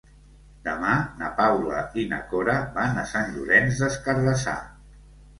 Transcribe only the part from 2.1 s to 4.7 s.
na Cora van a Sant Llorenç des Cardassar.